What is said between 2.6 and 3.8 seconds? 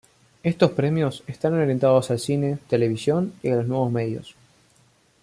televisión, y a los